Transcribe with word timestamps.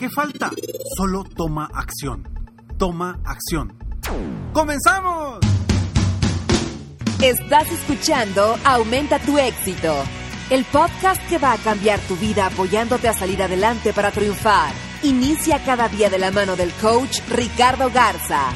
¿Qué 0.00 0.08
falta? 0.08 0.50
Solo 0.96 1.24
toma 1.24 1.68
acción. 1.74 2.26
Toma 2.78 3.20
acción. 3.22 3.76
¡Comenzamos! 4.54 5.40
Estás 7.20 7.70
escuchando 7.70 8.56
Aumenta 8.64 9.18
tu 9.18 9.36
éxito, 9.36 9.94
el 10.48 10.64
podcast 10.64 11.20
que 11.28 11.36
va 11.36 11.52
a 11.52 11.58
cambiar 11.58 12.00
tu 12.00 12.16
vida 12.16 12.46
apoyándote 12.46 13.08
a 13.08 13.12
salir 13.12 13.42
adelante 13.42 13.92
para 13.92 14.10
triunfar. 14.10 14.72
Inicia 15.02 15.62
cada 15.64 15.90
día 15.90 16.08
de 16.08 16.18
la 16.18 16.30
mano 16.30 16.56
del 16.56 16.72
coach 16.80 17.20
Ricardo 17.28 17.90
Garza, 17.90 18.54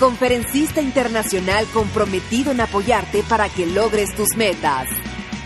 conferencista 0.00 0.82
internacional 0.82 1.64
comprometido 1.72 2.50
en 2.50 2.60
apoyarte 2.60 3.22
para 3.28 3.48
que 3.48 3.66
logres 3.66 4.16
tus 4.16 4.36
metas. 4.36 4.88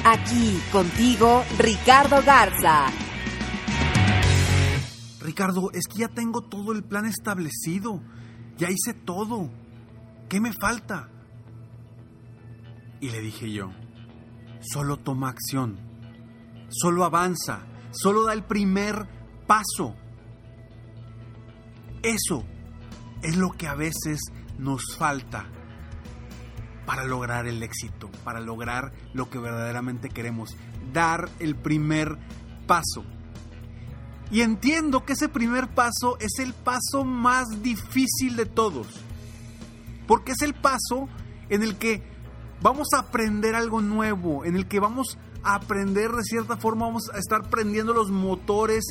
Aquí 0.03 0.59
contigo, 0.73 1.45
Ricardo 1.59 2.23
Garza 2.25 2.91
Ricardo, 5.37 5.71
es 5.75 5.87
que 5.87 5.99
ya 5.99 6.09
tengo 6.09 6.41
todo 6.41 6.73
el 6.73 6.83
plan 6.83 7.05
establecido. 7.05 8.01
Ya 8.57 8.71
hice 8.71 8.95
todo. 8.95 9.51
¿Qué 10.31 10.41
me 10.41 10.51
falta? 10.55 11.11
Y 13.03 13.11
le 13.11 13.21
dije 13.21 13.53
yo, 13.53 13.71
solo 14.63 14.97
toma 14.97 15.29
acción. 15.29 15.79
Solo 16.71 17.05
avanza. 17.05 17.67
Solo 17.91 18.25
da 18.25 18.33
el 18.33 18.45
primer 18.45 19.07
paso. 19.47 19.95
Eso 22.03 22.47
es 23.23 23.37
lo 23.37 23.51
que 23.51 23.67
a 23.67 23.75
veces 23.75 24.19
nos 24.59 24.97
falta 24.97 25.45
para 26.87 27.05
lograr 27.05 27.47
el 27.47 27.63
éxito, 27.63 28.11
para 28.25 28.41
lograr 28.41 28.91
lo 29.13 29.29
que 29.29 29.39
verdaderamente 29.39 30.09
queremos. 30.09 30.57
Dar 30.95 31.29
el 31.41 31.57
primer 31.57 32.17
paso. 32.67 33.05
Y 34.31 34.41
entiendo 34.41 35.05
que 35.05 35.13
ese 35.13 35.29
primer 35.29 35.69
paso 35.69 36.19
es 36.19 36.39
el 36.39 36.53
paso 36.53 37.05
más 37.05 37.63
difícil 37.63 38.37
de 38.37 38.47
todos. 38.47 38.89
Porque 40.07 40.33
es 40.33 40.43
el 40.43 40.55
paso 40.55 41.09
en 41.49 41.63
el 41.63 41.77
que 41.77 42.03
vamos 42.61 42.89
a 42.95 43.01
aprender 43.01 43.55
algo 43.55 43.81
nuevo, 43.81 44.45
en 44.45 44.57
el 44.57 44.67
que 44.67 44.81
vamos 44.81 45.19
a 45.43 45.55
aprender 45.55 46.11
de 46.11 46.25
cierta 46.25 46.57
forma, 46.57 46.87
vamos 46.87 47.11
a 47.15 47.19
estar 47.19 47.49
prendiendo 47.49 47.93
los 47.93 48.11
motores 48.11 48.85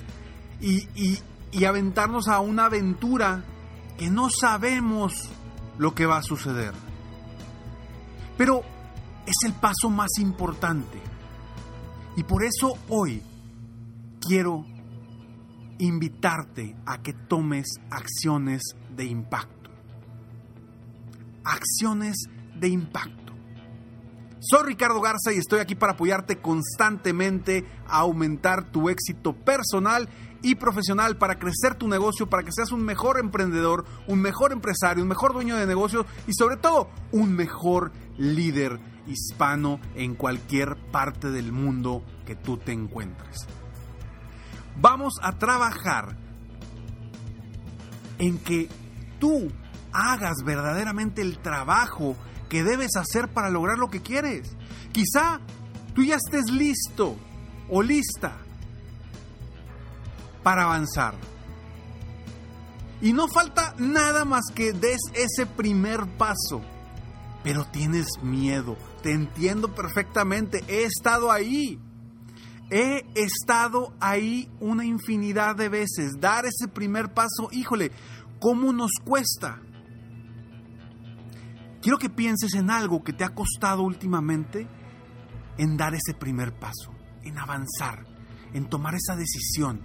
y, 0.61 0.87
y 1.51 1.65
aventarnos 1.65 2.27
a 2.27 2.39
una 2.39 2.65
aventura 2.65 3.43
que 3.97 4.09
no 4.09 4.29
sabemos 4.29 5.29
lo 5.77 5.93
que 5.93 6.05
va 6.05 6.17
a 6.17 6.23
suceder. 6.23 6.73
Pero 8.37 8.63
es 9.25 9.35
el 9.45 9.53
paso 9.53 9.89
más 9.89 10.17
importante. 10.19 11.01
Y 12.15 12.23
por 12.23 12.43
eso 12.43 12.77
hoy 12.89 13.21
quiero 14.21 14.65
invitarte 15.79 16.75
a 16.85 17.01
que 17.01 17.13
tomes 17.13 17.65
acciones 17.89 18.61
de 18.95 19.05
impacto. 19.05 19.69
Acciones 21.43 22.17
de 22.55 22.69
impacto. 22.69 23.33
Soy 24.39 24.63
Ricardo 24.63 25.01
Garza 25.01 25.33
y 25.33 25.37
estoy 25.37 25.59
aquí 25.59 25.73
para 25.73 25.93
apoyarte 25.93 26.37
constantemente 26.37 27.65
a 27.87 27.99
aumentar 27.99 28.71
tu 28.71 28.89
éxito 28.89 29.33
personal 29.33 30.07
y 30.43 30.53
profesional 30.53 31.17
para 31.17 31.39
crecer 31.39 31.73
tu 31.73 31.87
negocio, 31.87 32.29
para 32.29 32.43
que 32.43 32.51
seas 32.51 32.71
un 32.71 32.83
mejor 32.83 33.17
emprendedor, 33.17 33.85
un 34.07 34.19
mejor 34.21 34.51
empresario, 34.51 35.01
un 35.01 35.09
mejor 35.09 35.33
dueño 35.33 35.55
de 35.55 35.65
negocios 35.65 36.05
y 36.27 36.33
sobre 36.33 36.57
todo 36.57 36.89
un 37.11 37.35
mejor 37.35 37.91
líder 38.17 38.79
hispano 39.07 39.79
en 39.95 40.13
cualquier 40.13 40.75
parte 40.91 41.31
del 41.31 41.51
mundo 41.51 42.03
que 42.27 42.35
tú 42.35 42.57
te 42.57 42.71
encuentres. 42.71 43.47
Vamos 44.77 45.13
a 45.21 45.37
trabajar 45.37 46.17
en 48.17 48.37
que 48.39 48.69
tú 49.19 49.51
hagas 49.91 50.37
verdaderamente 50.43 51.21
el 51.21 51.39
trabajo 51.39 52.15
que 52.49 52.63
debes 52.63 52.95
hacer 52.95 53.29
para 53.29 53.49
lograr 53.49 53.77
lo 53.77 53.89
que 53.89 54.01
quieres. 54.01 54.55
Quizá 54.91 55.39
tú 55.93 56.03
ya 56.03 56.15
estés 56.15 56.51
listo 56.51 57.15
o 57.69 57.81
lista 57.81 58.37
para 60.43 60.63
avanzar. 60.63 61.15
Y 63.01 63.13
no 63.13 63.27
falta 63.27 63.73
nada 63.77 64.25
más 64.25 64.43
que 64.53 64.73
des 64.73 64.99
ese 65.13 65.45
primer 65.45 66.05
paso. 66.17 66.61
Pero 67.43 67.65
tienes 67.65 68.07
miedo. 68.21 68.77
Te 69.03 69.11
entiendo 69.11 69.75
perfectamente. 69.75 70.63
He 70.67 70.83
estado 70.83 71.31
ahí. 71.31 71.79
He 72.69 73.05
estado 73.13 73.93
ahí 73.99 74.49
una 74.59 74.85
infinidad 74.85 75.55
de 75.55 75.69
veces. 75.69 76.19
Dar 76.19 76.45
ese 76.45 76.67
primer 76.67 77.13
paso, 77.13 77.49
híjole, 77.51 77.91
¿cómo 78.39 78.73
nos 78.73 78.91
cuesta? 79.03 79.61
Quiero 81.81 81.99
que 81.99 82.09
pienses 82.09 82.55
en 82.55 82.71
algo 82.71 83.03
que 83.03 83.13
te 83.13 83.23
ha 83.23 83.35
costado 83.35 83.83
últimamente 83.83 84.67
en 85.57 85.77
dar 85.77 85.93
ese 85.93 86.15
primer 86.15 86.57
paso, 86.57 86.91
en 87.23 87.37
avanzar, 87.37 88.05
en 88.53 88.67
tomar 88.67 88.95
esa 88.95 89.15
decisión. 89.15 89.81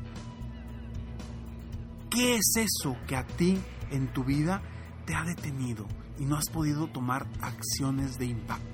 ¿Qué 2.10 2.36
es 2.36 2.56
eso 2.56 2.96
que 3.06 3.16
a 3.16 3.26
ti 3.26 3.58
en 3.90 4.12
tu 4.12 4.24
vida 4.24 4.62
te 5.04 5.14
ha 5.14 5.24
detenido 5.24 5.86
y 6.18 6.24
no 6.24 6.36
has 6.36 6.48
podido 6.48 6.86
tomar 6.88 7.26
acciones 7.42 8.18
de 8.18 8.26
impacto? 8.26 8.69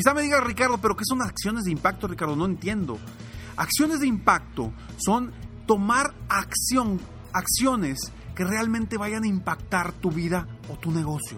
Quizá 0.00 0.14
me 0.14 0.22
diga 0.22 0.40
Ricardo, 0.40 0.78
pero 0.78 0.96
¿qué 0.96 1.04
son 1.04 1.20
acciones 1.20 1.64
de 1.64 1.72
impacto, 1.72 2.08
Ricardo? 2.08 2.34
No 2.34 2.46
entiendo. 2.46 2.98
Acciones 3.58 4.00
de 4.00 4.06
impacto 4.06 4.72
son 4.96 5.30
tomar 5.66 6.14
acción, 6.30 6.98
acciones 7.34 8.10
que 8.34 8.44
realmente 8.44 8.96
vayan 8.96 9.24
a 9.24 9.26
impactar 9.26 9.92
tu 9.92 10.10
vida 10.10 10.48
o 10.70 10.78
tu 10.78 10.90
negocio. 10.90 11.36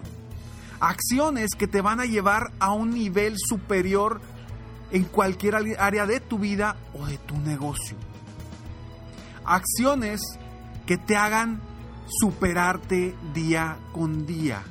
Acciones 0.79 1.49
que 1.57 1.67
te 1.67 1.81
van 1.81 1.99
a 1.99 2.05
llevar 2.05 2.53
a 2.59 2.71
un 2.71 2.91
nivel 2.91 3.35
superior 3.37 4.21
en 4.91 5.03
cualquier 5.03 5.55
área 5.77 6.05
de 6.05 6.21
tu 6.21 6.39
vida 6.39 6.77
o 6.97 7.05
de 7.05 7.17
tu 7.17 7.37
negocio. 7.39 7.97
Acciones 9.43 10.21
que 10.85 10.95
te 10.95 11.17
hagan 11.17 11.59
superarte 12.07 13.13
día 13.33 13.77
con 13.91 14.25
día, 14.25 14.63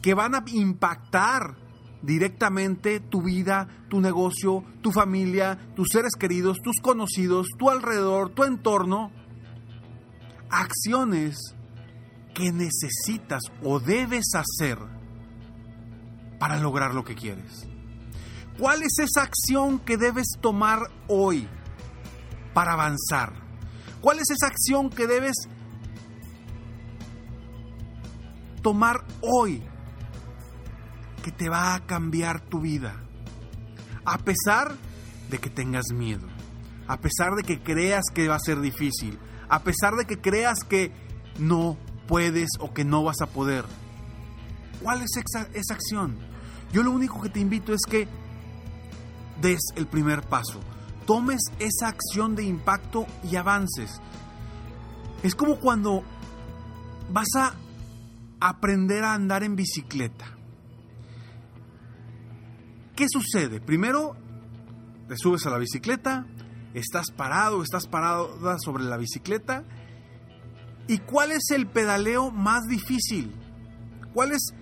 que 0.00 0.14
van 0.14 0.36
a 0.36 0.44
impactar 0.46 1.56
directamente 2.02 3.00
tu 3.00 3.22
vida, 3.22 3.68
tu 3.88 4.00
negocio, 4.00 4.64
tu 4.82 4.92
familia, 4.92 5.58
tus 5.74 5.88
seres 5.90 6.12
queridos, 6.18 6.58
tus 6.62 6.76
conocidos, 6.80 7.46
tu 7.58 7.70
alrededor, 7.70 8.30
tu 8.30 8.44
entorno. 8.44 9.12
Acciones 10.50 11.54
que 12.34 12.52
necesitas 12.52 13.42
o 13.62 13.80
debes 13.80 14.34
hacer 14.34 14.78
para 16.38 16.58
lograr 16.58 16.94
lo 16.94 17.04
que 17.04 17.14
quieres. 17.14 17.68
¿Cuál 18.58 18.82
es 18.82 18.98
esa 18.98 19.22
acción 19.22 19.78
que 19.78 19.96
debes 19.96 20.26
tomar 20.40 20.80
hoy 21.06 21.48
para 22.52 22.72
avanzar? 22.72 23.32
¿Cuál 24.00 24.18
es 24.18 24.30
esa 24.30 24.48
acción 24.48 24.90
que 24.90 25.06
debes 25.06 25.36
tomar 28.62 29.04
hoy 29.20 29.62
te 31.30 31.48
va 31.48 31.74
a 31.74 31.86
cambiar 31.86 32.40
tu 32.40 32.60
vida. 32.60 32.94
A 34.04 34.18
pesar 34.18 34.74
de 35.30 35.38
que 35.38 35.50
tengas 35.50 35.86
miedo, 35.94 36.26
a 36.86 36.98
pesar 36.98 37.34
de 37.34 37.42
que 37.42 37.60
creas 37.62 38.04
que 38.14 38.28
va 38.28 38.36
a 38.36 38.40
ser 38.40 38.60
difícil, 38.60 39.18
a 39.48 39.60
pesar 39.60 39.94
de 39.94 40.06
que 40.06 40.20
creas 40.20 40.64
que 40.64 40.92
no 41.38 41.76
puedes 42.06 42.48
o 42.58 42.72
que 42.72 42.84
no 42.84 43.04
vas 43.04 43.20
a 43.20 43.26
poder. 43.26 43.64
¿Cuál 44.82 45.02
es 45.02 45.10
esa, 45.16 45.46
esa 45.54 45.74
acción? 45.74 46.18
Yo 46.72 46.82
lo 46.82 46.90
único 46.90 47.20
que 47.20 47.28
te 47.28 47.40
invito 47.40 47.72
es 47.74 47.82
que 47.88 48.08
des 49.40 49.60
el 49.76 49.86
primer 49.86 50.22
paso, 50.22 50.60
tomes 51.06 51.40
esa 51.58 51.88
acción 51.88 52.34
de 52.36 52.44
impacto 52.44 53.06
y 53.30 53.36
avances. 53.36 54.00
Es 55.22 55.34
como 55.34 55.56
cuando 55.56 56.02
vas 57.10 57.28
a 57.36 57.54
aprender 58.40 59.04
a 59.04 59.14
andar 59.14 59.42
en 59.42 59.56
bicicleta. 59.56 60.39
¿Qué 63.00 63.06
sucede? 63.08 63.62
Primero, 63.62 64.14
te 65.08 65.16
subes 65.16 65.46
a 65.46 65.50
la 65.50 65.56
bicicleta, 65.56 66.26
estás 66.74 67.10
parado, 67.10 67.62
estás 67.62 67.86
parado 67.86 68.38
sobre 68.62 68.84
la 68.84 68.98
bicicleta. 68.98 69.64
¿Y 70.86 70.98
cuál 70.98 71.32
es 71.32 71.50
el 71.50 71.66
pedaleo 71.66 72.30
más 72.30 72.66
difícil? 72.68 73.34
¿Cuál 74.12 74.32
es 74.32 74.52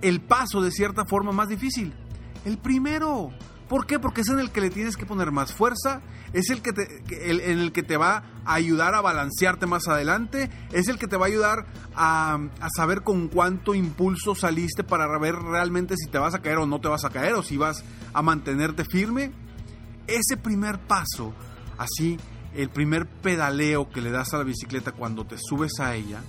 el 0.00 0.20
paso 0.20 0.62
de 0.62 0.70
cierta 0.70 1.06
forma 1.06 1.32
más 1.32 1.48
difícil? 1.48 1.92
El 2.44 2.58
primero. 2.58 3.30
¿Por 3.68 3.86
qué? 3.86 3.98
Porque 3.98 4.20
es 4.20 4.28
en 4.28 4.38
el 4.38 4.52
que 4.52 4.60
le 4.60 4.70
tienes 4.70 4.96
que 4.96 5.06
poner 5.06 5.32
más 5.32 5.52
fuerza, 5.52 6.00
es 6.32 6.50
el 6.50 6.62
que 6.62 6.72
te, 6.72 7.02
en 7.32 7.58
el 7.58 7.72
que 7.72 7.82
te 7.82 7.96
va 7.96 8.22
a 8.44 8.54
ayudar 8.54 8.94
a 8.94 9.00
balancearte 9.00 9.66
más 9.66 9.88
adelante, 9.88 10.50
es 10.72 10.86
el 10.88 10.98
que 10.98 11.08
te 11.08 11.16
va 11.16 11.26
a 11.26 11.28
ayudar 11.28 11.66
a, 11.96 12.38
a, 12.60 12.68
saber 12.76 13.02
con 13.02 13.26
cuánto 13.26 13.74
impulso 13.74 14.36
saliste 14.36 14.84
para 14.84 15.08
ver 15.18 15.34
realmente 15.34 15.96
si 15.96 16.08
te 16.08 16.18
vas 16.18 16.34
a 16.34 16.42
caer 16.42 16.58
o 16.58 16.66
no 16.66 16.80
te 16.80 16.86
vas 16.86 17.04
a 17.04 17.10
caer 17.10 17.34
o 17.34 17.42
si 17.42 17.56
vas 17.56 17.84
a 18.14 18.22
mantenerte 18.22 18.84
firme. 18.84 19.32
Ese 20.06 20.36
primer 20.36 20.78
paso, 20.78 21.34
así, 21.76 22.18
el 22.54 22.70
primer 22.70 23.08
pedaleo 23.08 23.90
que 23.90 24.00
le 24.00 24.12
das 24.12 24.32
a 24.32 24.38
la 24.38 24.44
bicicleta 24.44 24.92
cuando 24.92 25.26
te 25.26 25.38
subes 25.38 25.80
a 25.80 25.96
ella, 25.96 26.20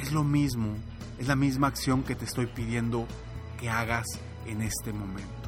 es 0.00 0.12
lo 0.12 0.22
mismo, 0.22 0.76
es 1.18 1.26
la 1.26 1.34
misma 1.34 1.66
acción 1.66 2.04
que 2.04 2.14
te 2.14 2.26
estoy 2.26 2.46
pidiendo 2.46 3.08
que 3.58 3.68
hagas 3.68 4.06
en 4.46 4.62
este 4.62 4.92
momento 4.92 5.41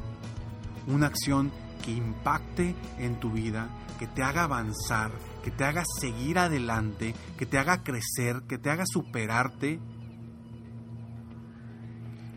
una 0.87 1.07
acción 1.07 1.51
que 1.83 1.91
impacte 1.91 2.75
en 2.97 3.19
tu 3.19 3.31
vida, 3.31 3.69
que 3.99 4.07
te 4.07 4.23
haga 4.23 4.43
avanzar, 4.43 5.11
que 5.43 5.51
te 5.51 5.63
haga 5.63 5.83
seguir 5.99 6.39
adelante, 6.39 7.13
que 7.37 7.45
te 7.45 7.57
haga 7.57 7.83
crecer, 7.83 8.43
que 8.47 8.57
te 8.57 8.69
haga 8.69 8.83
superarte, 8.85 9.79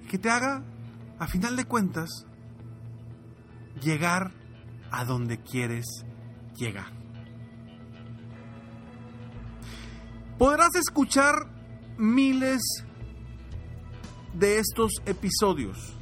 que 0.09 0.19
te 0.19 0.31
haga, 0.31 0.63
a 1.19 1.27
final 1.27 1.57
de 1.57 1.65
cuentas, 1.65 2.27
llegar 3.81 4.33
a 4.91 5.05
donde 5.05 5.41
quieres 5.41 5.87
llegar. 6.57 6.93
Podrás 10.39 10.75
escuchar 10.77 11.35
miles 11.99 12.63
de 14.35 14.59
estos 14.59 14.93
episodios 15.05 15.98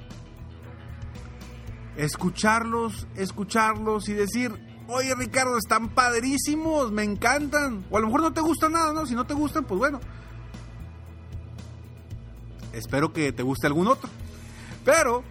escucharlos, 1.97 3.07
escucharlos 3.17 4.09
y 4.09 4.15
decir, 4.15 4.53
oye 4.89 5.15
Ricardo, 5.15 5.57
están 5.59 5.89
padrísimos, 5.91 6.93
me 6.93 7.03
encantan. 7.03 7.85
O 7.91 7.97
a 7.97 8.01
lo 8.01 8.07
mejor 8.07 8.23
no 8.23 8.33
te 8.33 8.41
gusta 8.41 8.69
nada, 8.69 8.93
¿no? 8.93 9.07
Si 9.07 9.15
no 9.15 9.27
te 9.27 9.35
gustan, 9.35 9.65
pues 9.65 9.79
bueno. 9.79 10.01
Espero 12.73 13.13
que 13.13 13.33
te 13.33 13.43
guste 13.43 13.67
algún 13.67 13.89
otro. 13.89 14.09
Pero, 14.85 15.25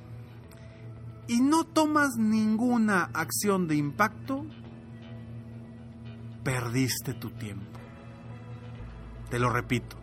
y 1.28 1.42
no 1.42 1.66
tomas 1.66 2.16
ninguna 2.18 3.10
acción 3.14 3.68
de 3.68 3.76
impacto, 3.76 4.46
perdiste 6.44 7.14
tu 7.14 7.30
tiempo. 7.32 7.80
Te 9.30 9.40
lo 9.40 9.50
repito. 9.50 9.98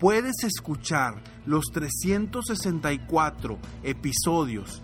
Puedes 0.00 0.44
escuchar 0.44 1.22
los 1.46 1.66
364 1.72 3.58
episodios 3.82 4.82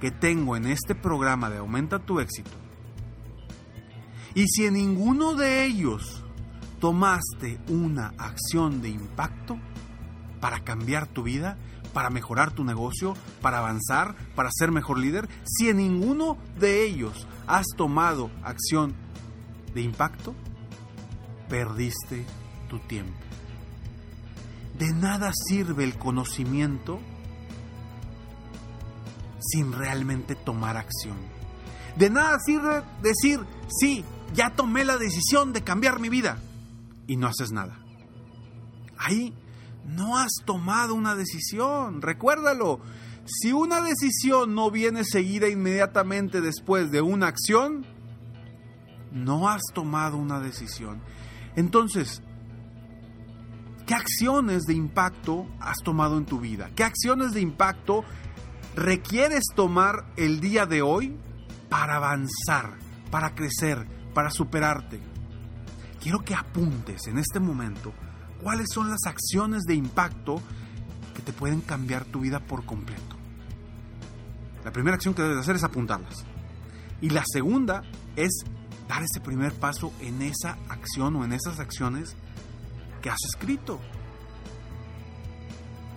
que 0.00 0.10
tengo 0.10 0.56
en 0.56 0.66
este 0.66 0.94
programa 0.94 1.50
de 1.50 1.58
Aumenta 1.58 1.98
tu 1.98 2.20
éxito 2.20 2.67
y 4.38 4.46
si 4.46 4.66
en 4.66 4.74
ninguno 4.74 5.34
de 5.34 5.64
ellos 5.64 6.22
tomaste 6.78 7.58
una 7.66 8.14
acción 8.18 8.80
de 8.80 8.88
impacto 8.88 9.58
para 10.40 10.62
cambiar 10.62 11.08
tu 11.08 11.24
vida, 11.24 11.58
para 11.92 12.08
mejorar 12.08 12.52
tu 12.52 12.62
negocio, 12.62 13.14
para 13.42 13.58
avanzar, 13.58 14.14
para 14.36 14.50
ser 14.52 14.70
mejor 14.70 15.00
líder, 15.00 15.28
si 15.44 15.70
en 15.70 15.78
ninguno 15.78 16.38
de 16.56 16.84
ellos 16.84 17.26
has 17.48 17.66
tomado 17.76 18.30
acción 18.44 18.94
de 19.74 19.82
impacto, 19.82 20.36
perdiste 21.48 22.24
tu 22.68 22.78
tiempo. 22.78 23.18
De 24.78 24.92
nada 24.92 25.32
sirve 25.48 25.82
el 25.82 25.98
conocimiento 25.98 27.00
sin 29.40 29.72
realmente 29.72 30.36
tomar 30.36 30.76
acción. 30.76 31.16
De 31.96 32.08
nada 32.08 32.38
sirve 32.38 32.84
decir, 33.02 33.40
sí, 33.80 34.04
ya 34.34 34.50
tomé 34.50 34.84
la 34.84 34.98
decisión 34.98 35.52
de 35.52 35.62
cambiar 35.62 36.00
mi 36.00 36.08
vida 36.08 36.38
y 37.06 37.16
no 37.16 37.26
haces 37.26 37.52
nada. 37.52 37.78
Ahí 38.96 39.32
no 39.86 40.18
has 40.18 40.32
tomado 40.44 40.94
una 40.94 41.14
decisión, 41.14 42.02
recuérdalo. 42.02 42.80
Si 43.24 43.52
una 43.52 43.80
decisión 43.80 44.54
no 44.54 44.70
viene 44.70 45.04
seguida 45.04 45.48
inmediatamente 45.48 46.40
después 46.40 46.90
de 46.90 47.00
una 47.00 47.26
acción, 47.26 47.86
no 49.12 49.48
has 49.48 49.62
tomado 49.74 50.16
una 50.16 50.40
decisión. 50.40 51.00
Entonces, 51.56 52.22
¿qué 53.86 53.94
acciones 53.94 54.64
de 54.64 54.74
impacto 54.74 55.46
has 55.60 55.78
tomado 55.78 56.18
en 56.18 56.26
tu 56.26 56.40
vida? 56.40 56.70
¿Qué 56.74 56.84
acciones 56.84 57.32
de 57.32 57.40
impacto 57.40 58.04
requieres 58.76 59.44
tomar 59.54 60.12
el 60.16 60.40
día 60.40 60.66
de 60.66 60.82
hoy 60.82 61.16
para 61.68 61.96
avanzar, 61.96 62.78
para 63.10 63.34
crecer, 63.34 63.97
para 64.14 64.30
superarte. 64.30 65.00
Quiero 66.00 66.20
que 66.20 66.34
apuntes 66.34 67.06
en 67.06 67.18
este 67.18 67.40
momento 67.40 67.92
cuáles 68.42 68.68
son 68.72 68.88
las 68.88 69.04
acciones 69.06 69.64
de 69.64 69.74
impacto 69.74 70.40
que 71.14 71.22
te 71.22 71.32
pueden 71.32 71.60
cambiar 71.60 72.04
tu 72.04 72.20
vida 72.20 72.40
por 72.40 72.64
completo. 72.64 73.16
La 74.64 74.72
primera 74.72 74.94
acción 74.94 75.14
que 75.14 75.22
debes 75.22 75.38
hacer 75.38 75.56
es 75.56 75.64
apuntarlas. 75.64 76.24
Y 77.00 77.10
la 77.10 77.24
segunda 77.26 77.82
es 78.16 78.44
dar 78.88 79.02
ese 79.02 79.20
primer 79.20 79.52
paso 79.52 79.92
en 80.00 80.22
esa 80.22 80.58
acción 80.68 81.16
o 81.16 81.24
en 81.24 81.32
esas 81.32 81.60
acciones 81.60 82.16
que 83.02 83.10
has 83.10 83.18
escrito. 83.32 83.80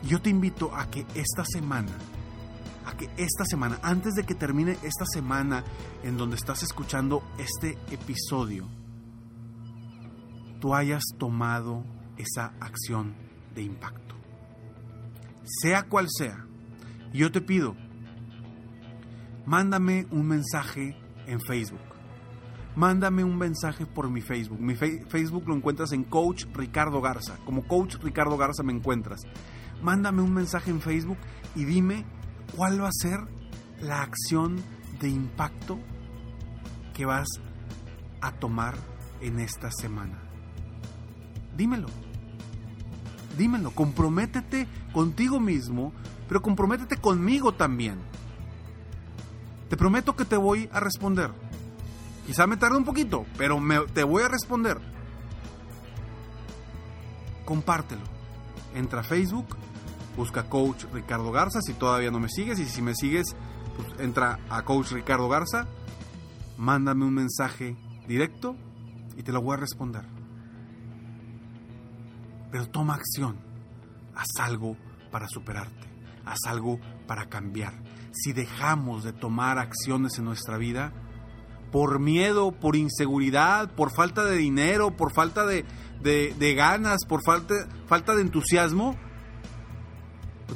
Yo 0.04 0.22
te 0.22 0.30
invito 0.30 0.76
a 0.76 0.90
que 0.90 1.06
esta 1.16 1.44
semana 1.46 1.92
a 2.86 2.96
que 2.98 3.10
esta 3.18 3.46
semana, 3.46 3.80
antes 3.84 4.14
de 4.14 4.24
que 4.24 4.36
termine 4.36 4.78
esta 4.84 5.06
semana 5.06 5.64
en 6.04 6.18
donde 6.18 6.36
estás 6.36 6.64
escuchando 6.64 7.24
este 7.38 7.78
episodio, 7.92 8.68
tú 10.60 10.74
hayas 10.76 11.04
tomado 11.18 11.84
esa 12.18 12.54
acción 12.60 13.16
de 13.56 13.64
impacto. 13.64 14.16
Sea 15.44 15.84
cual 15.84 16.08
sea, 16.10 16.46
yo 17.14 17.32
te 17.32 17.42
pido, 17.42 17.76
mándame 19.46 20.08
un 20.12 20.28
mensaje 20.28 20.96
en 21.28 21.42
Facebook. 21.42 21.80
Mándame 22.76 23.26
un 23.26 23.38
mensaje 23.38 23.86
por 23.86 24.10
mi 24.10 24.22
Facebook. 24.22 24.62
Mi 24.62 24.76
Facebook 24.76 25.44
lo 25.46 25.56
encuentras 25.56 25.92
en 25.92 26.06
Coach 26.06 26.46
Ricardo 26.54 27.02
Garza. 27.02 27.36
Como 27.44 27.68
Coach 27.68 27.98
Ricardo 28.02 28.38
Garza 28.38 28.64
me 28.64 28.72
encuentras. 28.72 29.22
Mándame 29.84 30.22
un 30.22 30.34
mensaje 30.34 30.72
en 30.72 30.80
Facebook 30.80 31.18
y 31.54 31.66
dime 31.66 32.06
¿Cuál 32.56 32.82
va 32.82 32.90
a 32.90 32.92
ser 32.92 33.20
la 33.82 34.02
acción 34.02 34.62
de 35.00 35.10
impacto 35.10 35.80
que 36.94 37.06
vas 37.06 37.28
a 38.20 38.32
tomar 38.34 38.76
en 39.22 39.40
esta 39.40 39.72
semana? 39.72 40.20
Dímelo. 41.56 41.88
Dímelo, 43.38 43.72
comprométete 43.72 44.68
contigo 44.92 45.40
mismo, 45.40 45.94
pero 46.28 46.42
comprométete 46.42 46.98
conmigo 46.98 47.54
también. 47.54 48.00
Te 49.70 49.78
prometo 49.78 50.18
que 50.18 50.26
te 50.26 50.36
voy 50.36 50.70
a 50.74 50.82
responder. 50.82 51.32
Quizá 52.28 52.46
me 52.48 52.58
tarde 52.58 52.78
un 52.78 52.86
poquito, 52.86 53.26
pero 53.38 53.60
te 53.94 54.04
voy 54.04 54.24
a 54.24 54.28
responder. 54.28 54.78
Compártelo. 57.46 58.02
Entra 58.76 59.00
a 59.00 59.04
Facebook, 59.04 59.56
busca 60.16 60.50
Coach 60.50 60.86
Ricardo 60.94 61.32
Garza 61.32 61.62
si 61.62 61.74
todavía 61.74 62.12
no 62.12 62.20
me 62.20 62.30
sigues 62.30 62.60
y 62.60 62.66
si 62.66 62.82
me 62.82 62.96
sigues, 62.96 63.36
pues 63.76 64.00
entra 64.00 64.40
a 64.50 64.64
Coach 64.64 64.92
Ricardo 64.92 65.30
Garza, 65.30 65.68
mándame 66.58 67.06
un 67.06 67.14
mensaje 67.14 67.76
directo 68.08 68.56
y 69.18 69.24
te 69.24 69.32
lo 69.32 69.42
voy 69.42 69.56
a 69.56 69.58
responder. 69.58 70.04
Pero 72.52 72.68
toma 72.68 72.96
acción, 72.96 73.38
haz 74.16 74.28
algo 74.40 74.76
para 75.12 75.28
superarte, 75.28 75.88
haz 76.26 76.40
algo 76.48 76.80
para 77.08 77.30
cambiar. 77.30 77.74
Si 78.12 78.34
dejamos 78.34 79.04
de 79.04 79.14
tomar 79.14 79.58
acciones 79.58 80.18
en 80.18 80.26
nuestra 80.26 80.58
vida, 80.58 80.92
por 81.72 82.00
miedo, 82.00 82.52
por 82.52 82.76
inseguridad, 82.76 83.72
por 83.72 83.92
falta 83.92 84.26
de 84.26 84.36
dinero, 84.36 84.92
por 84.98 85.14
falta 85.14 85.46
de, 85.46 85.66
de, 86.02 86.54
ganas, 86.54 87.06
por 87.08 87.24
falta, 87.24 87.56
falta 87.88 88.16
de 88.16 88.22
entusiasmo, 88.22 88.98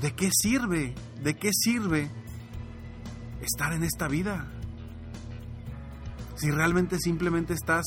¿de 0.02 0.14
qué 0.14 0.30
sirve? 0.32 0.94
¿De 1.22 1.36
qué 1.36 1.52
sirve 1.54 2.10
estar 3.42 3.74
en 3.74 3.84
esta 3.84 4.08
vida? 4.08 4.48
Si 6.36 6.52
realmente 6.52 6.98
simplemente 7.00 7.54
estás 7.54 7.86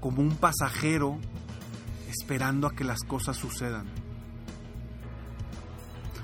como 0.00 0.22
un 0.22 0.36
pasajero 0.36 1.18
esperando 2.08 2.66
a 2.66 2.74
que 2.74 2.84
las 2.84 3.00
cosas 3.00 3.36
sucedan. 3.36 3.86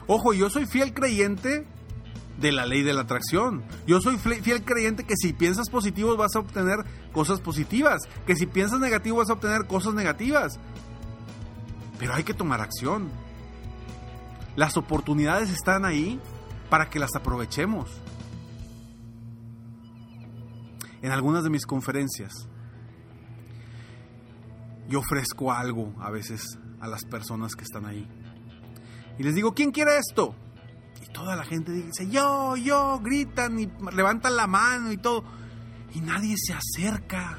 Ojo, 0.07 0.33
yo 0.33 0.51
soy 0.51 0.67
fiel 0.67 0.93
creyente 0.93 1.67
de 2.41 2.53
la 2.53 2.67
ley 2.67 2.83
de 2.83 2.95
la 2.95 3.03
atracción. 3.03 3.63
Yo 3.87 4.01
soy 4.01 4.17
fiel 4.19 4.65
creyente 4.65 5.05
que 5.05 5.15
si 5.17 5.33
piensas 5.33 5.69
positivo 5.69 6.17
vas 6.17 6.35
a 6.35 6.41
obtener 6.41 6.79
cosas 7.13 7.41
positivas, 7.41 8.03
que 8.27 8.35
si 8.35 8.47
piensas 8.47 8.81
negativo 8.81 9.19
vas 9.19 9.31
a 9.31 9.35
obtener 9.35 9.67
cosas 9.67 9.95
negativas. 9.95 10.59
Pero 11.99 12.15
hay 12.15 12.25
que 12.25 12.35
tomar 12.35 12.61
acción. 12.61 13.11
Las 14.57 14.77
oportunidades 14.77 15.51
están 15.51 15.85
ahí 15.85 16.21
para 16.69 16.91
que 16.91 16.99
las 16.99 17.15
aprovechemos. 17.17 17.91
En 21.03 21.13
algunas 21.13 21.45
de 21.45 21.51
mis 21.51 21.65
conferencias, 21.67 22.49
yo 24.89 25.01
ofrezco 25.01 25.53
algo 25.53 25.95
a 26.01 26.11
veces 26.11 26.59
a 26.81 26.89
las 26.89 27.05
personas 27.05 27.55
que 27.55 27.65
están 27.65 27.87
ahí. 27.87 28.07
Y 29.19 29.23
les 29.23 29.35
digo, 29.35 29.55
¿quién 29.55 29.71
quiere 29.71 29.97
esto? 29.99 30.35
toda 31.13 31.37
la 31.37 31.45
gente 31.45 31.73
dice, 31.73 32.09
yo, 32.09 32.57
yo, 32.57 33.01
gritan 33.01 33.59
y 33.59 33.69
levantan 33.93 34.37
la 34.37 34.47
mano 34.47 34.93
y 34.93 34.97
todo. 34.97 35.25
Y 35.93 36.01
nadie 36.01 36.37
se 36.39 36.55
acerca. 36.55 37.39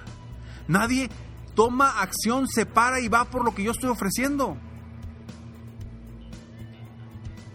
Nadie 0.67 1.09
toma 1.55 2.01
acción, 2.01 2.47
se 2.47 2.65
para 2.65 2.99
y 2.99 3.07
va 3.07 3.25
por 3.25 3.45
lo 3.45 3.53
que 3.53 3.63
yo 3.63 3.71
estoy 3.71 3.89
ofreciendo. 3.89 4.57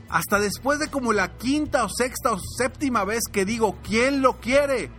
Hasta 0.08 0.38
después 0.38 0.78
de 0.78 0.88
como 0.88 1.12
la 1.12 1.36
quinta 1.36 1.84
o 1.84 1.88
sexta 1.88 2.32
o 2.32 2.38
séptima 2.58 3.04
vez 3.04 3.24
que 3.30 3.44
digo, 3.44 3.78
¿quién 3.82 4.22
lo 4.22 4.40
quiere? 4.40 4.90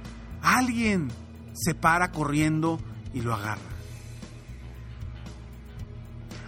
Alguien 0.42 1.10
se 1.54 1.74
para 1.74 2.12
corriendo 2.12 2.80
y 3.14 3.22
lo 3.22 3.34
agarra. 3.34 3.62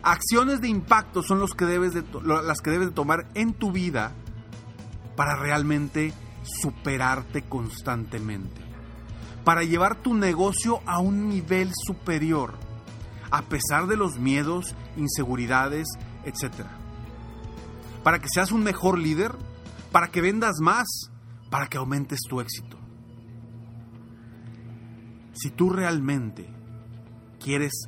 Acciones 0.01 0.61
de 0.61 0.69
impacto 0.69 1.23
son 1.23 1.39
los 1.39 1.53
que 1.53 1.65
debes 1.65 1.93
de, 1.93 2.03
las 2.23 2.61
que 2.61 2.71
debes 2.71 2.89
de 2.89 2.93
tomar 2.93 3.27
en 3.33 3.53
tu 3.53 3.71
vida 3.71 4.13
para 5.15 5.35
realmente 5.35 6.13
superarte 6.43 7.41
constantemente, 7.43 8.61
para 9.43 9.63
llevar 9.63 10.01
tu 10.01 10.13
negocio 10.13 10.81
a 10.85 10.99
un 10.99 11.27
nivel 11.27 11.71
superior, 11.85 12.53
a 13.29 13.41
pesar 13.43 13.87
de 13.87 13.97
los 13.97 14.17
miedos, 14.17 14.73
inseguridades, 14.95 15.87
etc. 16.23 16.65
Para 18.09 18.17
que 18.17 18.27
seas 18.27 18.51
un 18.51 18.63
mejor 18.63 18.97
líder, 18.97 19.35
para 19.91 20.07
que 20.07 20.19
vendas 20.19 20.55
más, 20.61 20.87
para 21.51 21.67
que 21.67 21.77
aumentes 21.77 22.21
tu 22.27 22.41
éxito. 22.41 22.75
Si 25.33 25.51
tú 25.51 25.69
realmente 25.69 26.51
quieres 27.39 27.87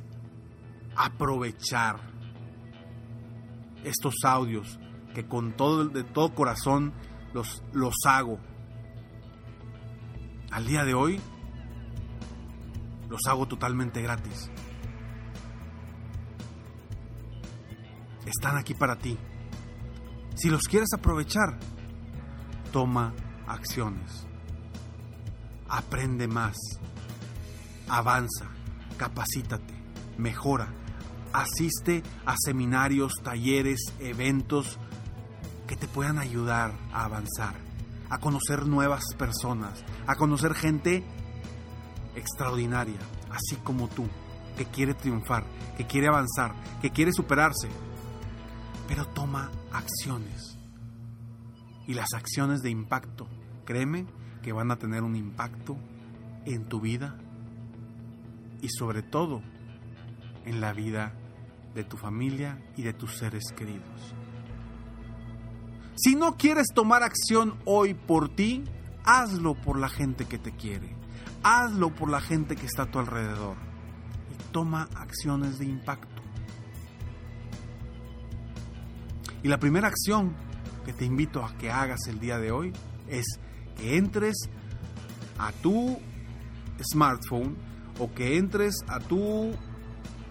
aprovechar 0.94 1.96
estos 3.82 4.14
audios 4.22 4.78
que 5.12 5.26
con 5.26 5.56
todo 5.56 5.86
de 5.86 6.04
todo 6.04 6.32
corazón 6.36 6.92
los, 7.34 7.64
los 7.72 7.96
hago. 8.06 8.38
Al 10.52 10.68
día 10.68 10.84
de 10.84 10.94
hoy 10.94 11.20
los 13.08 13.26
hago 13.26 13.48
totalmente 13.48 14.00
gratis. 14.02 14.52
Están 18.24 18.56
aquí 18.56 18.74
para 18.74 18.94
ti. 18.94 19.18
Si 20.34 20.48
los 20.48 20.62
quieres 20.62 20.92
aprovechar, 20.92 21.58
toma 22.72 23.12
acciones. 23.46 24.26
Aprende 25.68 26.26
más. 26.28 26.56
Avanza. 27.88 28.46
Capacítate. 28.96 29.74
Mejora. 30.18 30.68
Asiste 31.32 32.02
a 32.26 32.34
seminarios, 32.38 33.14
talleres, 33.22 33.80
eventos 33.98 34.78
que 35.66 35.76
te 35.76 35.88
puedan 35.88 36.18
ayudar 36.18 36.74
a 36.92 37.04
avanzar, 37.04 37.54
a 38.10 38.18
conocer 38.18 38.66
nuevas 38.66 39.02
personas, 39.16 39.82
a 40.06 40.14
conocer 40.16 40.52
gente 40.52 41.02
extraordinaria, 42.14 42.98
así 43.30 43.56
como 43.56 43.88
tú, 43.88 44.06
que 44.58 44.66
quiere 44.66 44.92
triunfar, 44.92 45.44
que 45.78 45.86
quiere 45.86 46.08
avanzar, 46.08 46.54
que 46.82 46.90
quiere 46.90 47.12
superarse. 47.14 47.68
Pero 48.86 49.06
toma 49.06 49.50
acciones. 49.72 50.58
Y 51.86 51.94
las 51.94 52.12
acciones 52.14 52.62
de 52.62 52.70
impacto, 52.70 53.28
créeme 53.64 54.06
que 54.42 54.52
van 54.52 54.70
a 54.70 54.76
tener 54.76 55.02
un 55.02 55.16
impacto 55.16 55.76
en 56.44 56.68
tu 56.68 56.80
vida 56.80 57.16
y 58.60 58.68
sobre 58.68 59.02
todo 59.02 59.42
en 60.44 60.60
la 60.60 60.72
vida 60.72 61.14
de 61.74 61.84
tu 61.84 61.96
familia 61.96 62.62
y 62.76 62.82
de 62.82 62.92
tus 62.92 63.16
seres 63.16 63.44
queridos. 63.56 64.14
Si 65.96 66.14
no 66.14 66.36
quieres 66.36 66.68
tomar 66.74 67.02
acción 67.02 67.54
hoy 67.64 67.94
por 67.94 68.28
ti, 68.34 68.64
hazlo 69.04 69.54
por 69.54 69.78
la 69.78 69.88
gente 69.88 70.24
que 70.24 70.38
te 70.38 70.52
quiere. 70.52 70.96
Hazlo 71.42 71.94
por 71.94 72.10
la 72.10 72.20
gente 72.20 72.56
que 72.56 72.66
está 72.66 72.84
a 72.84 72.90
tu 72.90 72.98
alrededor. 72.98 73.56
Y 74.32 74.52
toma 74.52 74.88
acciones 74.94 75.58
de 75.58 75.66
impacto. 75.66 76.11
Y 79.42 79.48
la 79.48 79.58
primera 79.58 79.88
acción 79.88 80.34
que 80.84 80.92
te 80.92 81.04
invito 81.04 81.44
a 81.44 81.52
que 81.56 81.68
hagas 81.70 82.06
el 82.08 82.20
día 82.20 82.38
de 82.38 82.52
hoy 82.52 82.72
es 83.08 83.24
que 83.76 83.96
entres 83.96 84.36
a 85.38 85.50
tu 85.52 85.98
smartphone 86.92 87.56
o 87.98 88.12
que 88.12 88.36
entres 88.38 88.76
a 88.88 89.00
tu 89.00 89.52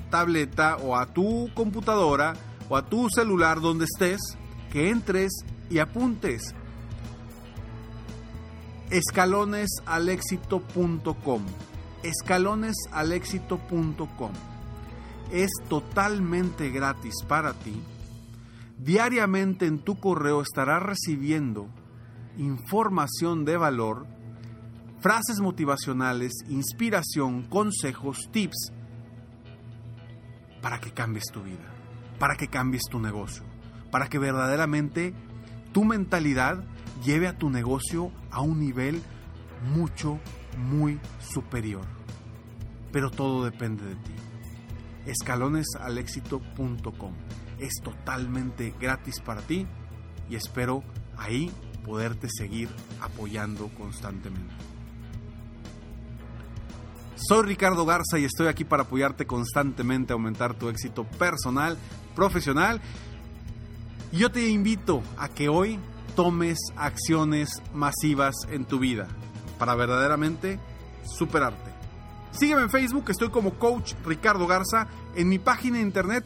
tableta 0.10 0.78
o 0.78 0.96
a 0.96 1.08
tu 1.08 1.50
computadora 1.54 2.34
o 2.70 2.78
a 2.78 2.86
tu 2.86 3.10
celular 3.10 3.60
donde 3.60 3.86
estés, 3.86 4.22
que 4.72 4.90
entres 4.90 5.32
y 5.70 5.80
apuntes. 5.80 6.56
escalonesalexito.com 8.90 11.42
escalonesalexito.com 12.04 14.32
es 15.32 15.52
totalmente 15.70 16.72
gratis 16.72 17.14
para 17.28 17.54
ti 17.54 17.80
diariamente 18.84 19.66
en 19.66 19.80
tu 19.80 20.00
correo 20.00 20.42
estarás 20.42 20.84
recibiendo 20.84 21.70
información 22.38 23.46
de 23.46 23.58
valor 23.58 24.08
frases 25.00 25.40
motivacionales 25.40 26.34
inspiración 26.50 27.44
consejos 27.44 28.30
tips 28.32 28.74
para 30.62 30.80
que 30.80 30.92
cambies 30.92 31.26
tu 31.32 31.42
vida 31.42 31.74
para 32.20 32.36
que 32.36 32.48
cambies 32.48 32.84
tu 32.90 33.00
negocio 33.00 33.44
para 33.92 34.08
que 34.08 34.20
verdaderamente 34.20 35.14
tu 35.74 35.84
mentalidad 35.84 36.64
lleve 37.04 37.28
a 37.28 37.38
tu 37.38 37.50
negocio 37.50 38.12
a 38.32 38.42
un 38.42 38.60
nivel 38.60 39.02
mucho, 39.74 40.20
muy 40.58 41.00
superior. 41.20 41.86
Pero 42.92 43.10
todo 43.10 43.46
depende 43.46 43.86
de 43.86 43.96
ti. 43.96 44.12
Escalonesalexito.com 45.06 47.14
es 47.62 47.76
totalmente 47.82 48.74
gratis 48.78 49.22
para 49.22 49.42
ti 49.42 49.66
y 50.30 50.36
espero 50.36 50.84
ahí 51.18 51.50
poderte 51.86 52.28
seguir 52.30 52.68
apoyando 53.00 53.70
constantemente. 53.78 54.54
Soy 57.16 57.46
Ricardo 57.46 57.86
Garza 57.86 58.20
y 58.20 58.26
estoy 58.26 58.48
aquí 58.48 58.66
para 58.66 58.84
apoyarte 58.84 59.26
constantemente 59.26 60.12
a 60.12 60.16
aumentar 60.16 60.56
tu 60.56 60.68
éxito 60.68 61.06
personal, 61.06 61.78
profesional 62.16 62.82
yo 64.12 64.30
te 64.30 64.50
invito 64.50 65.02
a 65.18 65.30
que 65.30 65.48
hoy 65.48 65.80
tomes 66.18 66.60
acciones 66.76 67.62
masivas 67.74 68.36
en 68.50 68.66
tu 68.66 68.78
vida 68.78 69.08
para 69.58 69.74
verdaderamente 69.76 70.60
superarte. 71.06 71.72
Sígueme 72.32 72.64
en 72.64 72.70
Facebook, 72.70 73.06
estoy 73.10 73.30
como 73.30 73.54
Coach 73.54 73.94
Ricardo 74.06 74.48
Garza, 74.48 74.88
en 75.16 75.30
mi 75.30 75.40
página 75.40 75.78
de 75.78 75.84
internet 75.84 76.26